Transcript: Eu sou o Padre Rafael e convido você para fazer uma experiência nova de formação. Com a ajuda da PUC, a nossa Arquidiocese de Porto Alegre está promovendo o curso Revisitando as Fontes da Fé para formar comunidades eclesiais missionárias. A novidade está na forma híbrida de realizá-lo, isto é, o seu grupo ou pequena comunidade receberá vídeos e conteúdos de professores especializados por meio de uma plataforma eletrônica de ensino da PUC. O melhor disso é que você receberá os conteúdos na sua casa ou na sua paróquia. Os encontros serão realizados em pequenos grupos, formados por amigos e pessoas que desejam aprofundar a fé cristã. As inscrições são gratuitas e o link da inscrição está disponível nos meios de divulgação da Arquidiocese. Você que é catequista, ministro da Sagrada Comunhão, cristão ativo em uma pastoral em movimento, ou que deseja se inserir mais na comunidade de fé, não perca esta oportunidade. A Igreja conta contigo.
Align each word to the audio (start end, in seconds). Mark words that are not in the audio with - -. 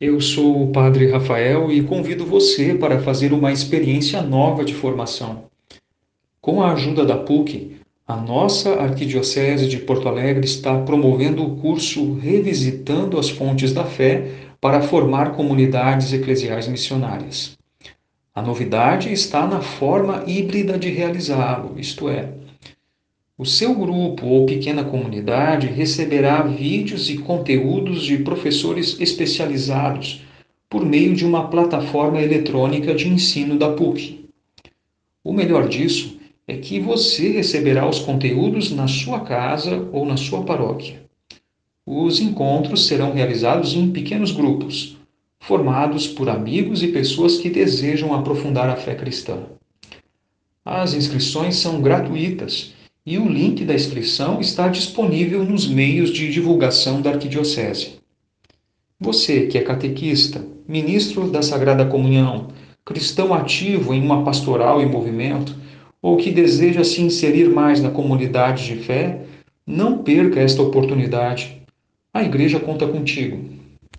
Eu 0.00 0.20
sou 0.20 0.62
o 0.62 0.70
Padre 0.70 1.10
Rafael 1.10 1.72
e 1.72 1.82
convido 1.82 2.24
você 2.24 2.72
para 2.72 3.00
fazer 3.00 3.32
uma 3.32 3.50
experiência 3.50 4.22
nova 4.22 4.64
de 4.64 4.72
formação. 4.72 5.46
Com 6.40 6.62
a 6.62 6.70
ajuda 6.70 7.04
da 7.04 7.16
PUC, 7.16 7.78
a 8.06 8.14
nossa 8.14 8.74
Arquidiocese 8.74 9.66
de 9.66 9.78
Porto 9.78 10.06
Alegre 10.06 10.44
está 10.44 10.78
promovendo 10.82 11.44
o 11.44 11.56
curso 11.56 12.14
Revisitando 12.14 13.18
as 13.18 13.28
Fontes 13.28 13.72
da 13.72 13.84
Fé 13.84 14.30
para 14.60 14.82
formar 14.82 15.32
comunidades 15.32 16.12
eclesiais 16.12 16.68
missionárias. 16.68 17.58
A 18.32 18.40
novidade 18.40 19.12
está 19.12 19.48
na 19.48 19.60
forma 19.60 20.22
híbrida 20.28 20.78
de 20.78 20.90
realizá-lo, 20.90 21.74
isto 21.76 22.08
é, 22.08 22.34
o 23.38 23.46
seu 23.46 23.72
grupo 23.72 24.26
ou 24.26 24.46
pequena 24.46 24.82
comunidade 24.82 25.68
receberá 25.68 26.42
vídeos 26.42 27.08
e 27.08 27.18
conteúdos 27.18 28.02
de 28.02 28.18
professores 28.18 29.00
especializados 29.00 30.24
por 30.68 30.84
meio 30.84 31.14
de 31.14 31.24
uma 31.24 31.46
plataforma 31.46 32.20
eletrônica 32.20 32.92
de 32.96 33.06
ensino 33.06 33.56
da 33.56 33.70
PUC. 33.70 34.28
O 35.22 35.32
melhor 35.32 35.68
disso 35.68 36.18
é 36.48 36.56
que 36.56 36.80
você 36.80 37.28
receberá 37.28 37.88
os 37.88 38.00
conteúdos 38.00 38.72
na 38.72 38.88
sua 38.88 39.20
casa 39.20 39.88
ou 39.92 40.04
na 40.04 40.16
sua 40.16 40.42
paróquia. 40.42 41.00
Os 41.86 42.20
encontros 42.20 42.88
serão 42.88 43.12
realizados 43.12 43.72
em 43.72 43.88
pequenos 43.90 44.32
grupos, 44.32 44.96
formados 45.38 46.08
por 46.08 46.28
amigos 46.28 46.82
e 46.82 46.88
pessoas 46.88 47.38
que 47.38 47.48
desejam 47.48 48.12
aprofundar 48.12 48.68
a 48.68 48.76
fé 48.76 48.96
cristã. 48.96 49.44
As 50.64 50.92
inscrições 50.92 51.54
são 51.56 51.80
gratuitas 51.80 52.76
e 53.04 53.18
o 53.18 53.28
link 53.28 53.64
da 53.64 53.74
inscrição 53.74 54.40
está 54.40 54.68
disponível 54.68 55.44
nos 55.44 55.66
meios 55.66 56.10
de 56.10 56.30
divulgação 56.30 57.00
da 57.00 57.10
Arquidiocese. 57.10 57.98
Você 59.00 59.46
que 59.46 59.56
é 59.56 59.62
catequista, 59.62 60.44
ministro 60.66 61.30
da 61.30 61.40
Sagrada 61.40 61.86
Comunhão, 61.86 62.48
cristão 62.84 63.32
ativo 63.32 63.94
em 63.94 64.02
uma 64.02 64.24
pastoral 64.24 64.82
em 64.82 64.90
movimento, 64.90 65.54
ou 66.00 66.16
que 66.16 66.30
deseja 66.30 66.84
se 66.84 67.02
inserir 67.02 67.48
mais 67.48 67.80
na 67.80 67.90
comunidade 67.90 68.64
de 68.64 68.76
fé, 68.76 69.24
não 69.66 69.98
perca 69.98 70.40
esta 70.40 70.62
oportunidade. 70.62 71.62
A 72.12 72.22
Igreja 72.22 72.58
conta 72.58 72.86
contigo. 72.86 73.38